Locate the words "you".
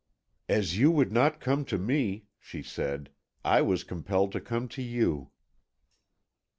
0.79-0.89, 4.81-5.29